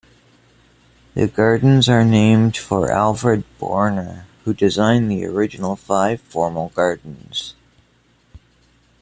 [1.13, 7.53] The gardens are named for Alfred Boerner, who designed the original five formal gardens.